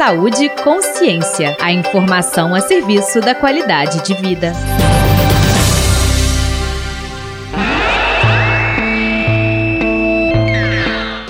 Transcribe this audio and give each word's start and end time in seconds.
Saúde 0.00 0.48
Consciência. 0.64 1.54
A 1.60 1.70
informação 1.70 2.54
a 2.54 2.62
serviço 2.62 3.20
da 3.20 3.34
qualidade 3.34 4.02
de 4.02 4.14
vida. 4.14 4.54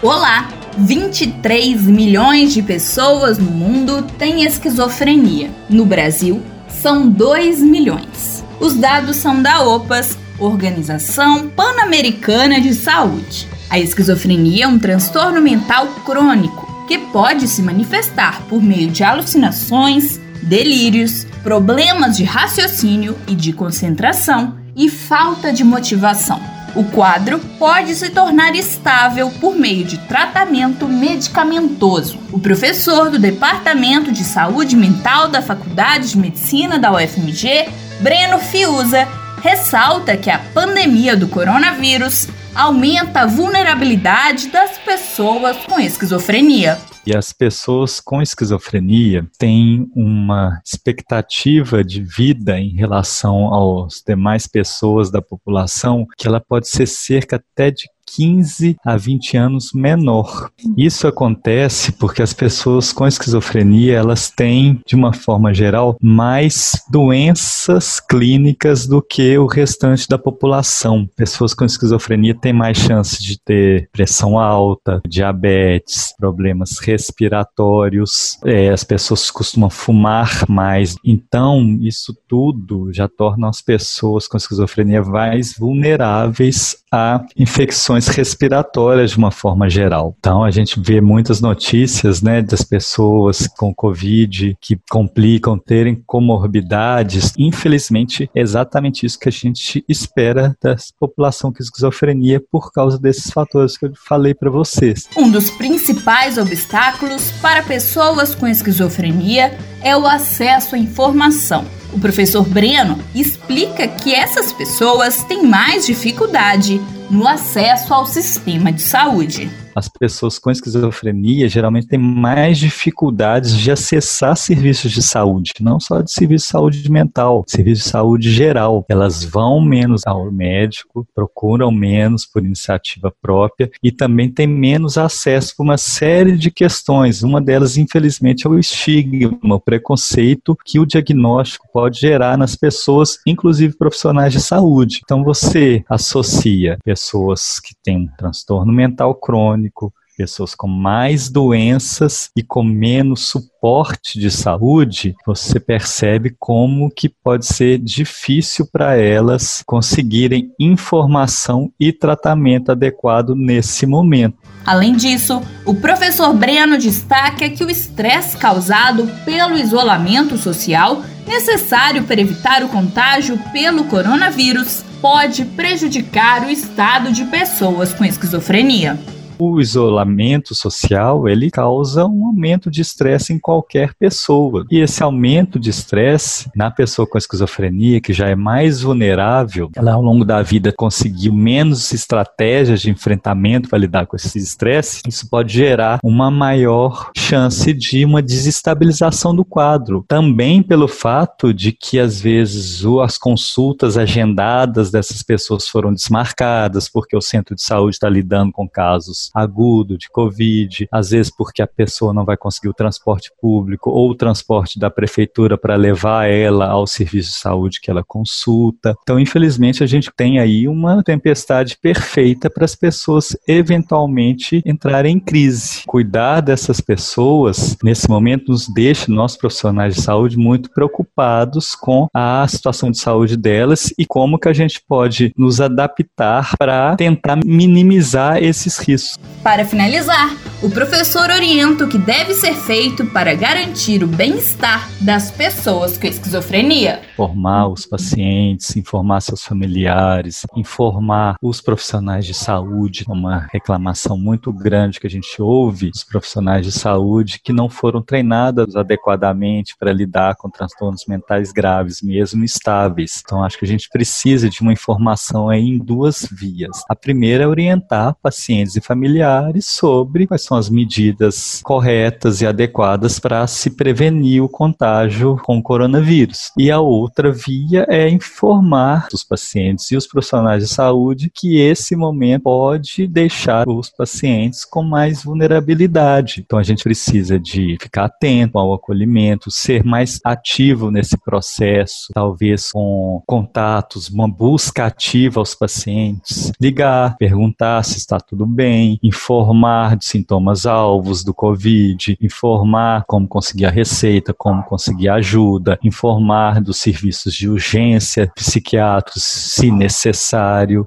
Olá! 0.00 0.48
23 0.78 1.82
milhões 1.82 2.54
de 2.54 2.62
pessoas 2.62 3.36
no 3.36 3.50
mundo 3.50 4.00
têm 4.16 4.44
esquizofrenia. 4.44 5.50
No 5.68 5.84
Brasil, 5.84 6.40
são 6.66 7.06
2 7.06 7.60
milhões. 7.60 8.42
Os 8.58 8.74
dados 8.74 9.16
são 9.16 9.42
da 9.42 9.60
OPAS, 9.60 10.16
Organização 10.38 11.48
Pan-Americana 11.50 12.58
de 12.62 12.72
Saúde. 12.72 13.46
A 13.68 13.78
esquizofrenia 13.78 14.64
é 14.64 14.68
um 14.68 14.78
transtorno 14.78 15.42
mental 15.42 15.86
crônico 16.02 16.63
que 16.86 16.98
pode 16.98 17.48
se 17.48 17.62
manifestar 17.62 18.42
por 18.48 18.62
meio 18.62 18.90
de 18.90 19.02
alucinações, 19.02 20.20
delírios, 20.42 21.26
problemas 21.42 22.16
de 22.16 22.24
raciocínio 22.24 23.16
e 23.26 23.34
de 23.34 23.52
concentração 23.52 24.56
e 24.76 24.88
falta 24.88 25.52
de 25.52 25.64
motivação. 25.64 26.40
O 26.74 26.82
quadro 26.82 27.38
pode 27.56 27.94
se 27.94 28.10
tornar 28.10 28.56
estável 28.56 29.30
por 29.40 29.54
meio 29.54 29.84
de 29.84 29.96
tratamento 29.96 30.88
medicamentoso. 30.88 32.18
O 32.32 32.38
professor 32.40 33.10
do 33.10 33.18
Departamento 33.18 34.10
de 34.10 34.24
Saúde 34.24 34.74
Mental 34.74 35.28
da 35.28 35.40
Faculdade 35.40 36.10
de 36.10 36.18
Medicina 36.18 36.76
da 36.76 36.92
UFMG, 36.92 37.68
Breno 38.00 38.38
Fiuza, 38.38 39.06
ressalta 39.40 40.16
que 40.16 40.30
a 40.30 40.40
pandemia 40.52 41.16
do 41.16 41.28
coronavírus 41.28 42.26
aumenta 42.54 43.22
a 43.22 43.26
vulnerabilidade 43.26 44.48
das 44.48 44.78
pessoas 44.78 45.56
com 45.66 45.80
esquizofrenia. 45.80 46.78
E 47.06 47.14
as 47.14 47.32
pessoas 47.32 48.00
com 48.00 48.22
esquizofrenia 48.22 49.28
têm 49.38 49.90
uma 49.94 50.58
expectativa 50.64 51.84
de 51.84 52.02
vida 52.02 52.58
em 52.58 52.70
relação 52.70 53.84
às 53.84 54.02
demais 54.06 54.46
pessoas 54.46 55.10
da 55.10 55.20
população 55.20 56.06
que 56.16 56.26
ela 56.26 56.40
pode 56.40 56.66
ser 56.68 56.86
cerca 56.86 57.36
até 57.36 57.70
de 57.70 57.90
15 58.06 58.76
a 58.84 58.96
20 58.96 59.36
anos 59.36 59.72
menor. 59.72 60.50
Isso 60.76 61.06
acontece 61.06 61.92
porque 61.92 62.22
as 62.22 62.32
pessoas 62.32 62.92
com 62.92 63.06
esquizofrenia, 63.06 63.96
elas 63.96 64.30
têm, 64.30 64.80
de 64.86 64.94
uma 64.94 65.12
forma 65.12 65.52
geral, 65.52 65.96
mais 66.00 66.72
doenças 66.90 68.00
clínicas 68.00 68.86
do 68.86 69.02
que 69.02 69.36
o 69.38 69.46
restante 69.46 70.08
da 70.08 70.18
população. 70.18 71.08
Pessoas 71.16 71.54
com 71.54 71.64
esquizofrenia 71.64 72.34
têm 72.34 72.52
mais 72.52 72.78
chance 72.78 73.22
de 73.22 73.38
ter 73.38 73.88
pressão 73.92 74.38
alta, 74.38 75.00
diabetes, 75.06 76.14
problemas 76.18 76.78
respiratórios, 76.78 78.38
é, 78.44 78.70
as 78.70 78.84
pessoas 78.84 79.30
costumam 79.30 79.70
fumar 79.70 80.44
mais. 80.48 80.96
Então, 81.04 81.78
isso 81.80 82.16
tudo 82.28 82.92
já 82.92 83.08
torna 83.08 83.48
as 83.48 83.60
pessoas 83.60 84.26
com 84.26 84.36
esquizofrenia 84.36 85.02
mais 85.02 85.54
vulneráveis 85.56 86.76
a 86.92 87.24
infecções 87.36 87.93
respiratórias 88.08 89.12
de 89.12 89.18
uma 89.18 89.30
forma 89.30 89.68
geral. 89.68 90.14
Então, 90.18 90.44
a 90.44 90.50
gente 90.50 90.80
vê 90.80 91.00
muitas 91.00 91.40
notícias 91.40 92.22
né, 92.22 92.42
das 92.42 92.62
pessoas 92.62 93.46
com 93.46 93.74
Covid 93.74 94.56
que 94.60 94.78
complicam, 94.90 95.58
terem 95.58 96.02
comorbidades. 96.06 97.32
Infelizmente, 97.38 98.30
é 98.34 98.40
exatamente 98.40 99.06
isso 99.06 99.18
que 99.18 99.28
a 99.28 99.32
gente 99.32 99.84
espera 99.88 100.56
da 100.62 100.76
população 100.98 101.52
com 101.52 101.62
esquizofrenia 101.62 102.42
por 102.50 102.72
causa 102.72 102.98
desses 102.98 103.30
fatores 103.30 103.76
que 103.76 103.86
eu 103.86 103.92
falei 103.94 104.34
para 104.34 104.50
vocês. 104.50 105.08
Um 105.16 105.30
dos 105.30 105.50
principais 105.50 106.38
obstáculos 106.38 107.30
para 107.42 107.62
pessoas 107.62 108.34
com 108.34 108.46
esquizofrenia 108.46 109.56
é 109.82 109.96
o 109.96 110.06
acesso 110.06 110.74
à 110.74 110.78
informação. 110.78 111.64
O 111.92 112.00
professor 112.00 112.44
Breno 112.44 112.98
explica 113.14 113.86
que 113.86 114.12
essas 114.12 114.52
pessoas 114.52 115.22
têm 115.22 115.46
mais 115.46 115.86
dificuldade 115.86 116.80
no 117.10 117.26
acesso 117.26 117.92
ao 117.92 118.06
sistema 118.06 118.72
de 118.72 118.82
saúde 118.82 119.63
as 119.74 119.88
pessoas 119.88 120.38
com 120.38 120.50
esquizofrenia 120.50 121.48
geralmente 121.48 121.88
têm 121.88 121.98
mais 121.98 122.58
dificuldades 122.58 123.56
de 123.56 123.70
acessar 123.70 124.36
serviços 124.36 124.92
de 124.92 125.02
saúde, 125.02 125.52
não 125.60 125.80
só 125.80 126.00
de 126.00 126.10
serviço 126.10 126.46
de 126.46 126.50
saúde 126.50 126.90
mental, 126.90 127.44
serviço 127.46 127.84
de 127.84 127.88
saúde 127.88 128.30
geral. 128.30 128.84
Elas 128.88 129.24
vão 129.24 129.60
menos 129.60 130.02
ao 130.06 130.30
médico, 130.30 131.06
procuram 131.14 131.70
menos 131.70 132.26
por 132.26 132.44
iniciativa 132.44 133.12
própria 133.22 133.70
e 133.82 133.90
também 133.90 134.30
têm 134.30 134.46
menos 134.46 134.96
acesso 134.98 135.54
a 135.58 135.62
uma 135.62 135.78
série 135.78 136.36
de 136.36 136.50
questões. 136.50 137.22
Uma 137.22 137.40
delas, 137.40 137.76
infelizmente, 137.76 138.46
é 138.46 138.50
o 138.50 138.58
estigma, 138.58 139.56
o 139.56 139.60
preconceito 139.60 140.56
que 140.64 140.78
o 140.78 140.86
diagnóstico 140.86 141.68
pode 141.72 142.00
gerar 142.00 142.36
nas 142.36 142.54
pessoas, 142.54 143.18
inclusive 143.26 143.76
profissionais 143.76 144.32
de 144.32 144.40
saúde. 144.40 145.00
Então, 145.04 145.24
você 145.24 145.84
associa 145.88 146.78
pessoas 146.84 147.60
que 147.60 147.74
têm 147.82 147.98
um 147.98 148.08
transtorno 148.16 148.72
mental 148.72 149.14
crônico, 149.14 149.63
crônico, 149.64 149.92
pessoas 150.16 150.54
com 150.54 150.68
mais 150.68 151.28
doenças 151.28 152.30
e 152.36 152.42
com 152.42 152.62
menos 152.62 153.26
suporte 153.28 154.18
de 154.18 154.30
saúde, 154.30 155.14
você 155.26 155.58
percebe 155.58 156.36
como 156.38 156.88
que 156.88 157.08
pode 157.08 157.46
ser 157.46 157.78
difícil 157.78 158.68
para 158.70 158.96
elas 158.96 159.62
conseguirem 159.66 160.52
informação 160.58 161.72
e 161.80 161.92
tratamento 161.92 162.70
adequado 162.70 163.34
nesse 163.34 163.86
momento. 163.86 164.38
Além 164.64 164.94
disso, 164.94 165.42
o 165.66 165.74
professor 165.74 166.32
Breno 166.32 166.78
destaca 166.78 167.50
que 167.50 167.64
o 167.64 167.70
estresse 167.70 168.36
causado 168.36 169.06
pelo 169.24 169.58
isolamento 169.58 170.38
social, 170.38 171.02
necessário 171.26 172.04
para 172.04 172.20
evitar 172.20 172.62
o 172.62 172.68
contágio 172.68 173.36
pelo 173.52 173.84
coronavírus, 173.84 174.84
pode 175.02 175.44
prejudicar 175.44 176.46
o 176.46 176.50
estado 176.50 177.12
de 177.12 177.24
pessoas 177.24 177.92
com 177.92 178.04
esquizofrenia 178.04 178.98
o 179.38 179.60
isolamento 179.60 180.54
social 180.54 181.28
ele 181.28 181.50
causa 181.50 182.04
um 182.06 182.26
aumento 182.26 182.70
de 182.70 182.80
estresse 182.80 183.32
em 183.32 183.38
qualquer 183.38 183.94
pessoa. 183.94 184.64
E 184.70 184.80
esse 184.80 185.02
aumento 185.02 185.58
de 185.58 185.70
estresse 185.70 186.50
na 186.54 186.70
pessoa 186.70 187.06
com 187.06 187.18
esquizofrenia, 187.18 188.00
que 188.00 188.12
já 188.12 188.28
é 188.28 188.34
mais 188.34 188.82
vulnerável, 188.82 189.70
ela 189.76 189.92
ao 189.92 190.02
longo 190.02 190.24
da 190.24 190.42
vida 190.42 190.72
conseguiu 190.72 191.32
menos 191.32 191.92
estratégias 191.92 192.80
de 192.80 192.90
enfrentamento 192.90 193.68
para 193.68 193.78
lidar 193.78 194.06
com 194.06 194.16
esse 194.16 194.38
estresse, 194.38 195.02
isso 195.06 195.28
pode 195.28 195.52
gerar 195.52 195.98
uma 196.02 196.30
maior 196.30 197.10
chance 197.16 197.72
de 197.72 198.04
uma 198.04 198.22
desestabilização 198.22 199.34
do 199.34 199.44
quadro. 199.44 200.04
Também 200.08 200.62
pelo 200.62 200.88
fato 200.88 201.52
de 201.52 201.72
que 201.72 201.98
às 201.98 202.20
vezes 202.20 202.84
as 203.02 203.18
consultas 203.18 203.96
agendadas 203.96 204.90
dessas 204.90 205.22
pessoas 205.22 205.68
foram 205.68 205.92
desmarcadas 205.92 206.88
porque 206.88 207.16
o 207.16 207.20
centro 207.20 207.54
de 207.54 207.62
saúde 207.62 207.96
está 207.96 208.08
lidando 208.08 208.52
com 208.52 208.68
casos 208.68 209.23
agudo 209.34 209.96
de 209.96 210.08
Covid, 210.08 210.88
às 210.90 211.10
vezes 211.10 211.32
porque 211.34 211.62
a 211.62 211.66
pessoa 211.66 212.12
não 212.12 212.24
vai 212.24 212.36
conseguir 212.36 212.68
o 212.68 212.74
transporte 212.74 213.30
público 213.40 213.90
ou 213.90 214.10
o 214.10 214.14
transporte 214.14 214.78
da 214.78 214.90
prefeitura 214.90 215.56
para 215.56 215.76
levar 215.76 216.28
ela 216.28 216.66
ao 216.66 216.86
serviço 216.86 217.30
de 217.30 217.36
saúde 217.36 217.80
que 217.80 217.90
ela 217.90 218.02
consulta. 218.02 218.94
Então, 219.02 219.18
infelizmente, 219.18 219.82
a 219.82 219.86
gente 219.86 220.10
tem 220.16 220.38
aí 220.38 220.68
uma 220.68 221.02
tempestade 221.02 221.76
perfeita 221.80 222.50
para 222.50 222.64
as 222.64 222.74
pessoas 222.74 223.36
eventualmente 223.46 224.62
entrarem 224.64 225.16
em 225.16 225.20
crise. 225.20 225.82
Cuidar 225.86 226.40
dessas 226.40 226.80
pessoas 226.80 227.76
nesse 227.82 228.08
momento 228.08 228.50
nos 228.50 228.68
deixa, 228.68 229.10
nós 229.10 229.36
profissionais 229.36 229.94
de 229.94 230.02
saúde, 230.02 230.36
muito 230.36 230.70
preocupados 230.70 231.74
com 231.74 232.08
a 232.14 232.46
situação 232.48 232.90
de 232.90 232.98
saúde 232.98 233.36
delas 233.36 233.92
e 233.98 234.06
como 234.06 234.38
que 234.38 234.48
a 234.48 234.52
gente 234.52 234.82
pode 234.86 235.32
nos 235.36 235.60
adaptar 235.60 236.56
para 236.58 236.96
tentar 236.96 237.36
minimizar 237.44 238.42
esses 238.42 238.78
riscos. 238.78 239.13
Para 239.42 239.64
finalizar, 239.64 240.30
o 240.64 240.70
professor 240.70 241.28
orienta 241.28 241.84
o 241.84 241.88
que 241.88 241.98
deve 241.98 242.32
ser 242.32 242.54
feito 242.54 243.04
para 243.04 243.34
garantir 243.34 244.02
o 244.02 244.06
bem-estar 244.06 244.88
das 244.98 245.30
pessoas 245.30 245.98
com 245.98 246.06
esquizofrenia. 246.06 247.02
Informar 247.12 247.68
os 247.68 247.84
pacientes, 247.84 248.74
informar 248.74 249.20
seus 249.20 249.44
familiares, 249.44 250.46
informar 250.56 251.36
os 251.42 251.60
profissionais 251.60 252.24
de 252.24 252.32
saúde. 252.32 253.04
Uma 253.06 253.46
reclamação 253.52 254.16
muito 254.16 254.50
grande 254.54 254.98
que 254.98 255.06
a 255.06 255.10
gente 255.10 255.42
ouve 255.42 255.90
dos 255.90 256.02
profissionais 256.02 256.64
de 256.64 256.72
saúde 256.72 257.40
que 257.44 257.52
não 257.52 257.68
foram 257.68 258.00
treinados 258.00 258.74
adequadamente 258.74 259.76
para 259.78 259.92
lidar 259.92 260.34
com 260.36 260.48
transtornos 260.48 261.04
mentais 261.06 261.52
graves, 261.52 262.00
mesmo 262.00 262.42
estáveis. 262.42 263.22
Então, 263.22 263.44
acho 263.44 263.58
que 263.58 263.66
a 263.66 263.68
gente 263.68 263.90
precisa 263.90 264.48
de 264.48 264.62
uma 264.62 264.72
informação 264.72 265.52
em 265.52 265.76
duas 265.76 266.26
vias. 266.32 266.82
A 266.88 266.96
primeira 266.96 267.44
é 267.44 267.46
orientar 267.46 268.16
pacientes 268.22 268.76
e 268.76 268.80
familiares 268.80 269.66
sobre 269.66 270.26
quais 270.26 270.42
são 270.42 270.53
as 270.54 270.68
medidas 270.68 271.60
corretas 271.62 272.40
e 272.40 272.46
adequadas 272.46 273.18
para 273.18 273.46
se 273.46 273.70
prevenir 273.70 274.42
o 274.42 274.48
contágio 274.48 275.36
com 275.44 275.58
o 275.58 275.62
coronavírus. 275.62 276.50
E 276.58 276.70
a 276.70 276.80
outra 276.80 277.32
via 277.32 277.86
é 277.88 278.08
informar 278.08 279.08
os 279.12 279.24
pacientes 279.24 279.90
e 279.90 279.96
os 279.96 280.06
profissionais 280.06 280.62
de 280.62 280.72
saúde 280.72 281.30
que 281.34 281.58
esse 281.58 281.96
momento 281.96 282.42
pode 282.42 283.06
deixar 283.06 283.68
os 283.68 283.90
pacientes 283.90 284.64
com 284.64 284.82
mais 284.82 285.24
vulnerabilidade. 285.24 286.42
Então 286.44 286.58
a 286.58 286.62
gente 286.62 286.82
precisa 286.82 287.38
de 287.38 287.76
ficar 287.80 288.04
atento 288.04 288.58
ao 288.58 288.72
acolhimento, 288.72 289.50
ser 289.50 289.84
mais 289.84 290.20
ativo 290.24 290.90
nesse 290.90 291.16
processo, 291.16 292.08
talvez 292.12 292.70
com 292.72 293.22
contatos, 293.26 294.08
uma 294.08 294.28
busca 294.28 294.86
ativa 294.86 295.40
aos 295.40 295.54
pacientes, 295.54 296.52
ligar, 296.60 297.16
perguntar 297.16 297.82
se 297.84 297.98
está 297.98 298.18
tudo 298.18 298.46
bem, 298.46 298.98
informar 299.02 299.96
de 299.96 300.04
sintomas 300.04 300.43
alvos 300.66 301.24
do 301.24 301.32
Covid, 301.32 302.16
informar 302.20 303.04
como 303.06 303.26
conseguir 303.28 303.66
a 303.66 303.70
receita, 303.70 304.34
como 304.34 304.62
conseguir 304.62 305.08
ajuda, 305.08 305.78
informar 305.82 306.60
dos 306.60 306.78
serviços 306.78 307.34
de 307.34 307.48
urgência 307.48 308.30
psiquiátricos, 308.34 309.22
se 309.22 309.70
necessário. 309.70 310.86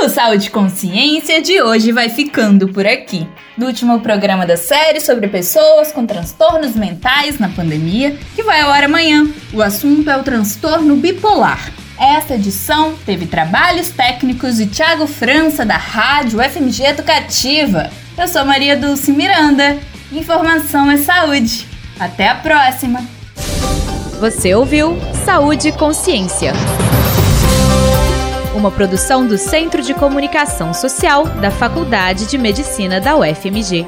O 0.00 0.08
Saúde 0.08 0.50
Consciência 0.50 1.42
de 1.42 1.60
hoje 1.60 1.90
vai 1.90 2.08
ficando 2.08 2.68
por 2.68 2.86
aqui. 2.86 3.28
No 3.56 3.66
último 3.66 4.00
programa 4.00 4.46
da 4.46 4.56
série 4.56 5.00
sobre 5.00 5.26
pessoas 5.26 5.90
com 5.90 6.06
transtornos 6.06 6.76
mentais 6.76 7.38
na 7.38 7.48
pandemia, 7.48 8.16
que 8.34 8.42
vai 8.42 8.60
ao 8.60 8.70
ar 8.70 8.84
amanhã. 8.84 9.28
O 9.52 9.60
assunto 9.60 10.08
é 10.08 10.16
o 10.16 10.22
transtorno 10.22 10.96
bipolar. 10.96 11.77
Esta 11.98 12.36
edição 12.36 12.94
teve 13.04 13.26
trabalhos 13.26 13.90
técnicos 13.90 14.56
de 14.56 14.66
Tiago 14.66 15.06
França, 15.06 15.66
da 15.66 15.76
Rádio 15.76 16.38
FMG 16.40 16.84
Educativa. 16.84 17.90
Eu 18.16 18.28
sou 18.28 18.44
Maria 18.44 18.76
Dulce 18.76 19.10
Miranda. 19.10 19.78
Informação 20.12 20.88
é 20.90 20.96
saúde. 20.96 21.66
Até 21.98 22.28
a 22.28 22.36
próxima! 22.36 23.04
Você 24.20 24.54
ouviu 24.54 24.96
Saúde 25.24 25.68
e 25.68 25.72
Consciência 25.72 26.52
uma 28.58 28.72
produção 28.72 29.24
do 29.24 29.38
Centro 29.38 29.80
de 29.80 29.94
Comunicação 29.94 30.74
Social 30.74 31.24
da 31.24 31.48
Faculdade 31.48 32.26
de 32.26 32.36
Medicina 32.36 33.00
da 33.00 33.16
UFMG. 33.16 33.86